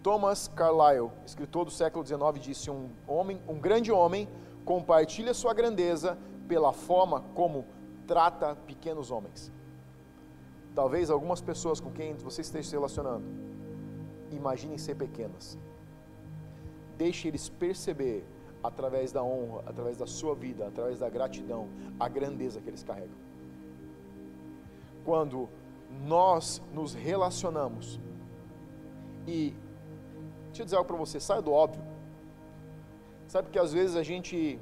[0.03, 4.29] Thomas Carlyle, escritor do século XIX, disse: um homem, um grande homem,
[4.65, 6.17] compartilha sua grandeza
[6.49, 7.67] pela forma como
[8.07, 9.53] trata pequenos homens.
[10.75, 13.51] Talvez algumas pessoas com quem você esteja se relacionando
[14.31, 15.59] imaginem ser pequenas.
[16.97, 18.25] Deixe eles perceber
[18.63, 23.17] através da honra, através da sua vida, através da gratidão, a grandeza que eles carregam.
[25.05, 25.49] Quando
[26.07, 27.99] nós nos relacionamos
[29.27, 29.55] e
[30.47, 31.83] deixa eu dizer algo para você, saia do óbvio.
[33.29, 34.59] Sabe que às vezes a gente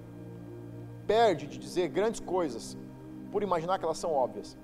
[1.07, 2.77] perde de dizer grandes coisas
[3.33, 4.57] por imaginar que elas são óbvias.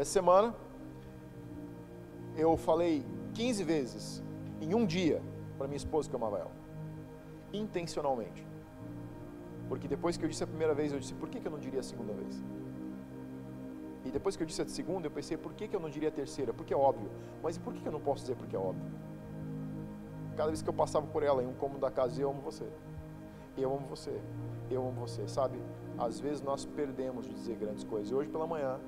[0.00, 0.54] Essa semana
[2.34, 4.22] eu falei 15 vezes
[4.58, 5.20] em um dia
[5.58, 6.52] para minha esposa que eu amava ela.
[7.52, 8.46] Intencionalmente.
[9.68, 11.58] Porque depois que eu disse a primeira vez, eu disse, por que, que eu não
[11.58, 12.42] diria a segunda vez?
[14.06, 16.08] E depois que eu disse a segunda, eu pensei, por que, que eu não diria
[16.08, 16.54] a terceira?
[16.54, 17.10] Porque é óbvio.
[17.42, 18.90] Mas por que, que eu não posso dizer porque é óbvio?
[20.34, 22.66] Cada vez que eu passava por ela em um cômodo da casa, eu amo você.
[23.54, 24.18] Eu amo você
[24.70, 25.58] eu amo você, sabe?
[25.98, 28.10] Às vezes nós perdemos de dizer grandes coisas.
[28.10, 28.78] E hoje pela manhã,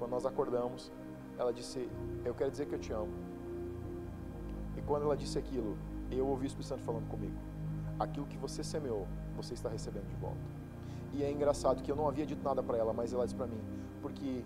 [0.00, 0.90] quando nós acordamos,
[1.38, 1.88] ela disse:
[2.24, 3.12] Eu quero dizer que eu te amo.
[4.76, 5.76] E quando ela disse aquilo,
[6.10, 7.38] eu ouvi o Espírito Santo falando comigo:
[7.98, 10.40] Aquilo que você semeou, você está recebendo de volta.
[11.12, 13.46] E é engraçado que eu não havia dito nada para ela, mas ela disse para
[13.46, 13.60] mim:
[14.02, 14.42] Porque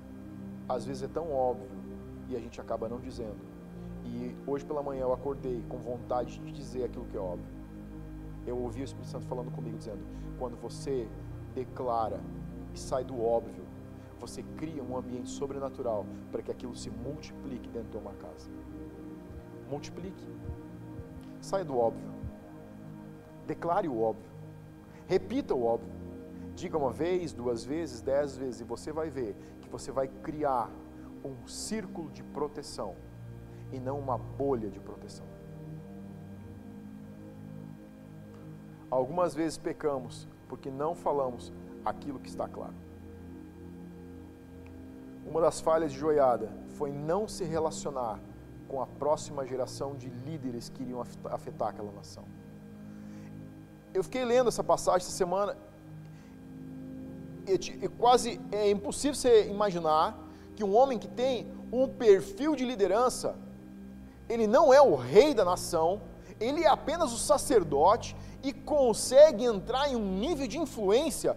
[0.69, 1.69] às vezes é tão óbvio
[2.29, 3.55] e a gente acaba não dizendo.
[4.05, 7.55] E hoje pela manhã eu acordei com vontade de dizer aquilo que é óbvio
[8.47, 10.05] eu ouvi o Espírito Santo falando comigo, dizendo:
[10.39, 11.09] quando você
[11.55, 12.21] declara
[12.75, 13.64] e sai do óbvio,
[14.27, 18.49] você cria um ambiente sobrenatural para que aquilo se multiplique dentro de uma casa.
[19.69, 20.27] Multiplique.
[21.41, 22.09] Saia do óbvio.
[23.47, 24.31] Declare o óbvio.
[25.07, 25.93] Repita o óbvio.
[26.55, 30.71] Diga uma vez, duas vezes, dez vezes, e você vai ver que você vai criar
[31.23, 32.95] um círculo de proteção
[33.73, 35.27] e não uma bolha de proteção.
[38.91, 41.53] Algumas vezes pecamos porque não falamos
[41.85, 42.84] aquilo que está claro.
[45.27, 48.21] Uma das falhas de Joiada foi não se relacionar
[48.69, 52.25] com a próxima geração de líderes que iriam afetar aquela nação.
[53.93, 55.57] Eu fiquei lendo essa passagem essa semana
[57.47, 60.19] e quase é impossível você imaginar
[60.57, 63.37] que um homem que tem um perfil de liderança,
[64.29, 66.01] ele não é o rei da nação,
[66.41, 71.37] ele é apenas o sacerdote, e consegue entrar em um nível de influência,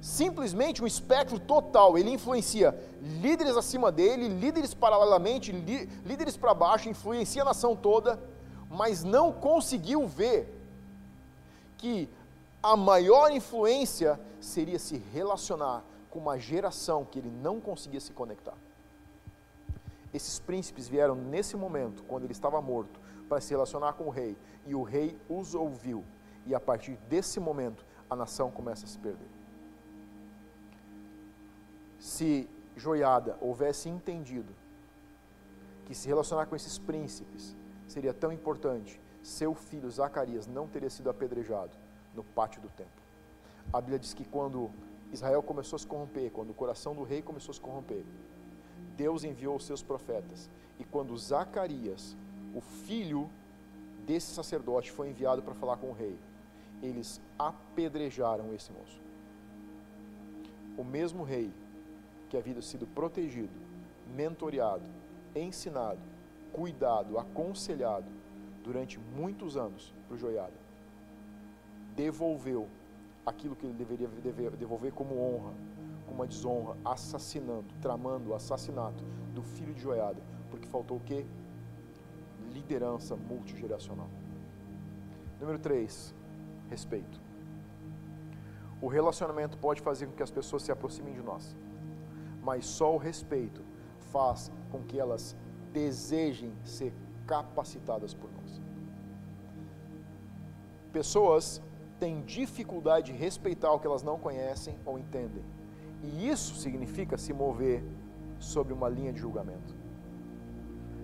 [0.00, 1.98] simplesmente um espectro total.
[1.98, 2.78] Ele influencia
[3.20, 8.18] líderes acima dele, líderes paralelamente, líderes para baixo, influencia a nação toda,
[8.70, 10.56] mas não conseguiu ver
[11.76, 12.08] que
[12.62, 18.54] a maior influência seria se relacionar com uma geração que ele não conseguia se conectar.
[20.12, 24.36] Esses príncipes vieram nesse momento, quando ele estava morto, para se relacionar com o rei,
[24.66, 26.04] e o rei os ouviu
[26.46, 29.39] e a partir desse momento a nação começa a se perder.
[32.00, 34.54] Se Joiada houvesse entendido
[35.84, 37.54] que se relacionar com esses príncipes
[37.86, 41.76] seria tão importante, seu filho Zacarias não teria sido apedrejado
[42.14, 43.02] no pátio do templo.
[43.70, 44.70] A Bíblia diz que quando
[45.12, 48.02] Israel começou a se corromper, quando o coração do rei começou a se corromper,
[48.96, 50.48] Deus enviou os seus profetas.
[50.78, 52.16] E quando Zacarias,
[52.54, 53.28] o filho
[54.06, 56.18] desse sacerdote, foi enviado para falar com o rei,
[56.82, 58.98] eles apedrejaram esse moço.
[60.78, 61.52] O mesmo rei
[62.30, 63.52] que havia sido protegido,
[64.14, 64.84] mentoreado,
[65.34, 66.00] ensinado,
[66.52, 68.06] cuidado, aconselhado
[68.62, 70.54] durante muitos anos para o Joiada,
[71.96, 72.68] devolveu
[73.26, 75.52] aquilo que ele deveria devolver como honra,
[76.06, 79.02] como uma desonra, assassinando, tramando o assassinato
[79.34, 80.20] do filho de Joiada,
[80.50, 81.26] porque faltou o quê?
[82.52, 84.08] Liderança multigeracional.
[85.40, 86.14] Número 3,
[86.68, 87.20] respeito.
[88.80, 91.56] O relacionamento pode fazer com que as pessoas se aproximem de nós,
[92.42, 93.62] mas só o respeito
[94.12, 95.36] faz com que elas
[95.72, 96.92] desejem ser
[97.26, 98.60] capacitadas por nós.
[100.92, 101.62] Pessoas
[101.98, 105.44] têm dificuldade de respeitar o que elas não conhecem ou entendem.
[106.02, 107.84] E isso significa se mover
[108.38, 109.74] sobre uma linha de julgamento.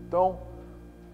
[0.09, 0.41] Então,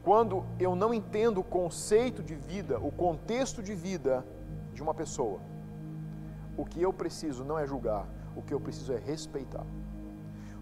[0.02, 4.24] quando eu não entendo o conceito de vida, o contexto de vida
[4.72, 5.40] de uma pessoa,
[6.56, 8.06] o que eu preciso não é julgar,
[8.36, 9.66] o que eu preciso é respeitar.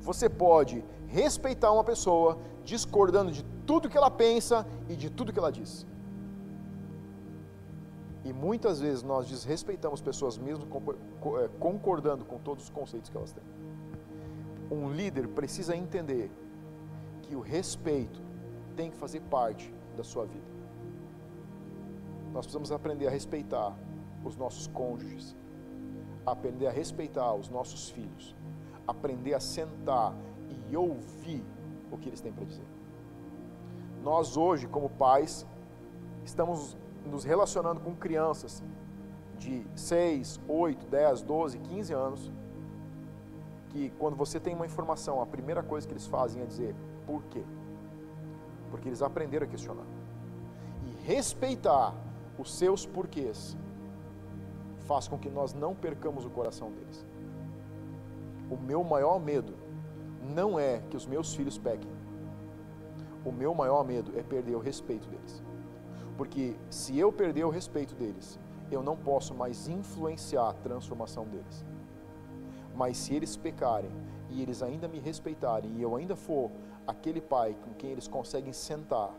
[0.00, 5.38] Você pode respeitar uma pessoa discordando de tudo que ela pensa e de tudo que
[5.38, 5.86] ela diz.
[8.24, 10.66] E muitas vezes nós desrespeitamos pessoas mesmo
[11.38, 13.44] é, concordando com todos os conceitos que elas têm.
[14.70, 16.30] Um líder precisa entender
[17.22, 18.22] que o respeito
[18.76, 20.46] tem que fazer parte da sua vida.
[22.32, 23.76] Nós precisamos aprender a respeitar
[24.24, 25.36] os nossos cônjuges,
[26.24, 28.36] aprender a respeitar os nossos filhos,
[28.86, 30.14] aprender a sentar
[30.70, 31.44] e ouvir
[31.90, 32.66] o que eles têm para dizer.
[34.02, 35.46] Nós hoje, como pais,
[36.24, 38.62] estamos nos relacionando com crianças
[39.38, 42.32] de 6, 8, 10, 12, 15 anos,
[43.70, 46.74] que quando você tem uma informação, a primeira coisa que eles fazem é dizer
[47.06, 47.42] por quê?
[48.70, 49.86] Porque eles aprenderam a questionar.
[50.84, 51.94] E respeitar
[52.38, 53.56] os seus porquês
[54.90, 57.06] faz com que nós não percamos o coração deles.
[58.50, 59.54] O meu maior medo
[60.20, 61.92] não é que os meus filhos pequem.
[63.24, 65.44] O meu maior medo é perder o respeito deles.
[66.16, 68.36] Porque se eu perder o respeito deles,
[68.68, 71.64] eu não posso mais influenciar a transformação deles.
[72.74, 73.92] Mas se eles pecarem
[74.28, 76.50] e eles ainda me respeitarem e eu ainda for
[76.84, 79.14] aquele pai com quem eles conseguem sentar,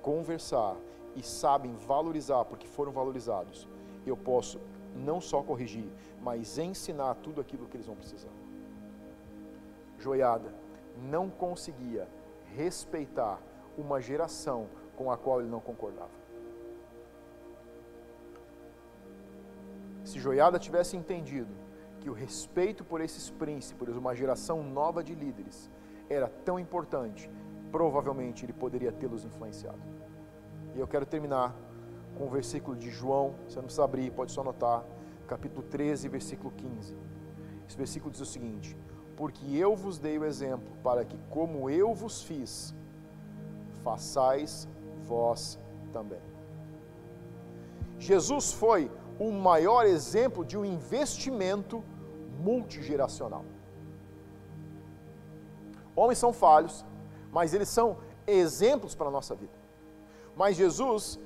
[0.00, 0.76] conversar
[1.16, 3.68] e sabem valorizar porque foram valorizados,
[4.06, 4.60] eu posso
[4.94, 5.88] não só corrigir,
[6.22, 8.30] mas ensinar tudo aquilo que eles vão precisar.
[9.98, 10.52] Joiada
[10.96, 12.08] não conseguia
[12.56, 13.40] respeitar
[13.76, 16.20] uma geração com a qual ele não concordava.
[20.04, 21.52] Se Joiada tivesse entendido
[22.00, 25.70] que o respeito por esses príncipes, uma geração nova de líderes,
[26.08, 27.30] era tão importante,
[27.70, 29.80] provavelmente ele poderia tê-los influenciado.
[30.74, 31.54] E eu quero terminar
[32.16, 34.84] com o versículo de João, você não precisa abrir, pode só anotar,
[35.26, 36.96] capítulo 13, versículo 15.
[37.68, 38.76] Esse versículo diz o seguinte:
[39.16, 42.74] Porque eu vos dei o exemplo, para que, como eu vos fiz,
[43.82, 44.68] façais
[45.06, 45.58] vós
[45.92, 46.20] também.
[47.98, 51.84] Jesus foi o maior exemplo de um investimento
[52.38, 53.44] multigeracional.
[55.94, 56.84] Homens são falhos,
[57.30, 59.52] mas eles são exemplos para a nossa vida.
[60.34, 61.20] Mas Jesus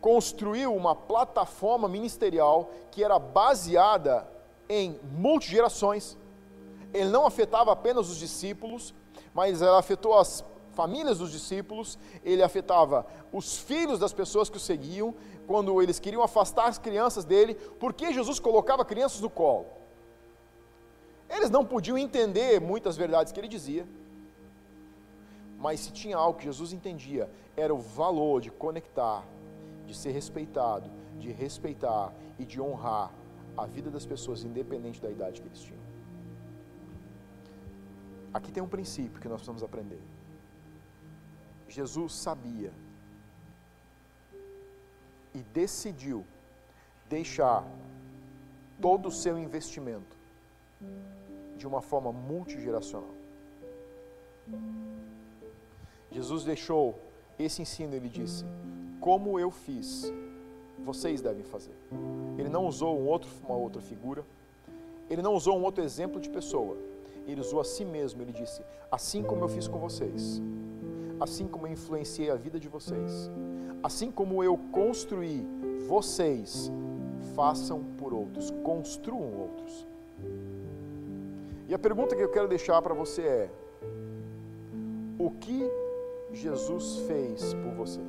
[0.00, 4.26] construiu uma plataforma ministerial que era baseada
[4.68, 6.16] em multigerações.
[6.92, 8.94] Ele não afetava apenas os discípulos,
[9.34, 14.60] mas ela afetou as famílias dos discípulos, ele afetava os filhos das pessoas que o
[14.60, 15.14] seguiam,
[15.46, 19.66] quando eles queriam afastar as crianças dele, porque Jesus colocava crianças no colo.
[21.28, 23.86] Eles não podiam entender muitas verdades que ele dizia,
[25.58, 29.24] mas se tinha algo que Jesus entendia, era o valor de conectar,
[29.90, 30.88] de ser respeitado,
[31.18, 33.12] de respeitar e de honrar
[33.56, 35.82] a vida das pessoas, independente da idade que eles tinham.
[38.32, 40.00] Aqui tem um princípio que nós precisamos aprender.
[41.68, 42.72] Jesus sabia
[45.34, 46.24] e decidiu
[47.08, 47.66] deixar
[48.80, 50.16] todo o seu investimento
[51.56, 53.14] de uma forma multigeracional.
[56.12, 56.96] Jesus deixou
[57.36, 58.44] esse ensino, ele disse:
[59.00, 60.12] Como eu fiz,
[60.84, 61.74] vocês devem fazer.
[62.38, 64.24] Ele não usou um outro, uma outra figura,
[65.08, 66.76] ele não usou um outro exemplo de pessoa,
[67.26, 68.22] ele usou a si mesmo.
[68.22, 70.42] Ele disse: Assim como eu fiz com vocês,
[71.18, 73.30] assim como eu influenciei a vida de vocês,
[73.82, 75.46] assim como eu construí,
[75.88, 76.70] vocês
[77.34, 79.86] façam por outros, construam outros.
[81.68, 83.50] E a pergunta que eu quero deixar para você é:
[85.18, 85.70] o que
[86.32, 88.00] Jesus fez por você?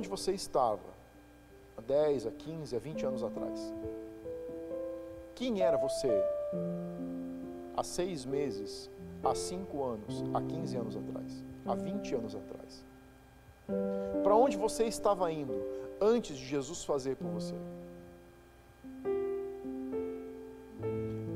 [0.00, 0.88] Onde você estava
[1.76, 3.74] há 10, a 15, a 20 anos atrás?
[5.34, 6.08] Quem era você
[7.76, 8.88] há seis meses,
[9.22, 12.82] há cinco anos, há 15 anos atrás, há 20 anos atrás?
[14.22, 15.52] Para onde você estava indo
[16.00, 17.54] antes de Jesus fazer por você?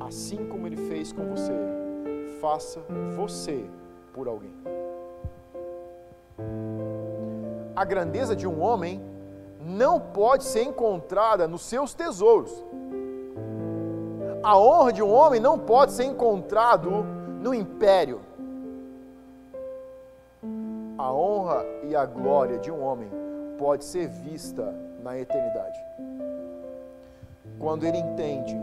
[0.01, 1.53] Assim como ele fez com você,
[2.41, 2.81] faça
[3.15, 3.63] você
[4.15, 4.55] por alguém.
[7.75, 9.03] A grandeza de um homem
[9.61, 12.65] não pode ser encontrada nos seus tesouros
[14.45, 16.91] a honra de um homem não pode ser encontrado
[17.41, 18.21] no império.
[20.97, 23.11] a honra e a glória de um homem
[23.59, 25.79] pode ser vista na eternidade.
[27.59, 28.57] Quando ele entende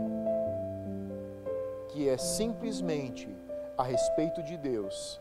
[1.88, 3.28] que é simplesmente
[3.76, 5.20] a respeito de Deus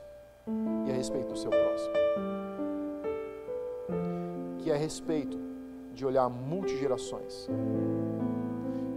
[0.88, 2.51] e a respeito do seu próximo.
[4.62, 5.38] Que é a respeito
[5.94, 7.48] de olhar multigerações.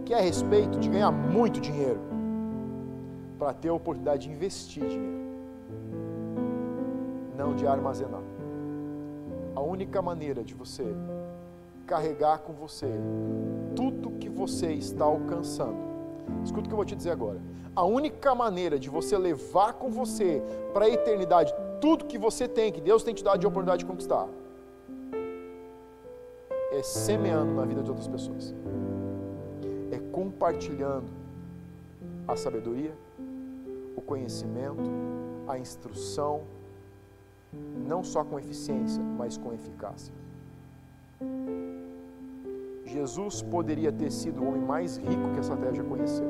[0.05, 1.99] Que é a respeito de ganhar muito dinheiro
[3.37, 5.25] para ter a oportunidade de investir dinheiro,
[7.35, 8.21] não de armazenar.
[9.55, 10.85] A única maneira de você
[11.85, 12.87] carregar com você
[13.75, 15.77] tudo que você está alcançando.
[16.43, 17.39] Escuta o que eu vou te dizer agora.
[17.75, 20.41] A única maneira de você levar com você
[20.73, 23.85] para a eternidade tudo que você tem, que Deus tem te dado de oportunidade de
[23.85, 24.27] conquistar,
[26.75, 28.53] é semeando na vida de outras pessoas.
[29.91, 31.09] É compartilhando
[32.27, 32.93] a sabedoria,
[33.95, 34.83] o conhecimento,
[35.47, 36.41] a instrução,
[37.87, 40.13] não só com eficiência, mas com eficácia.
[42.83, 46.27] Jesus poderia ter sido o homem mais rico que essa terra já conheceu.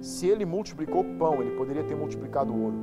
[0.00, 2.76] Se ele multiplicou pão, ele poderia ter multiplicado ouro.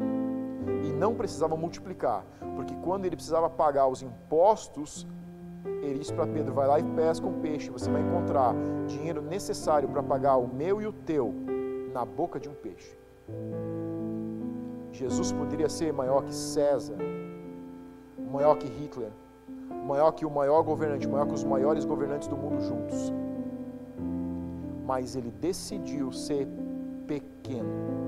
[0.84, 5.08] E não precisava multiplicar, porque quando ele precisava pagar os impostos,
[5.82, 8.54] ele disse para Pedro: vai lá e pesca um peixe, você vai encontrar
[8.88, 11.34] dinheiro necessário para pagar o meu e o teu
[11.94, 12.98] na boca de um peixe.
[14.92, 16.96] Jesus poderia ser maior que César,
[18.32, 19.12] maior que Hitler,
[19.86, 23.12] maior que o maior governante, maior que os maiores governantes do mundo juntos.
[24.86, 26.48] Mas ele decidiu ser
[27.08, 28.05] pequeno.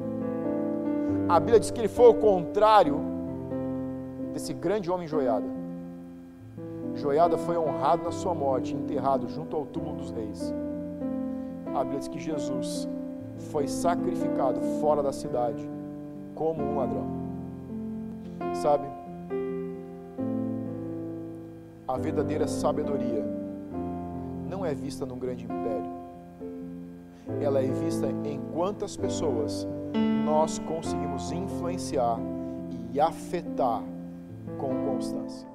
[1.29, 2.99] A Bíblia diz que ele foi o contrário
[4.33, 5.45] desse grande homem joiada.
[6.95, 10.53] Joiada foi honrado na sua morte, enterrado junto ao túmulo dos reis.
[11.75, 12.87] A Bíblia diz que Jesus
[13.51, 15.69] foi sacrificado fora da cidade
[16.33, 17.05] como um ladrão.
[18.53, 18.87] Sabe?
[21.87, 23.23] a verdadeira sabedoria
[24.47, 25.89] não é vista num grande império.
[27.41, 29.67] Ela é vista em quantas pessoas
[30.27, 32.19] nós conseguimos influenciar
[32.93, 33.81] e afetar
[34.57, 35.47] com constância.